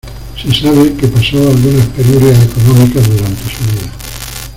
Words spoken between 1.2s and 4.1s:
algunas penurias económicas durante su vida.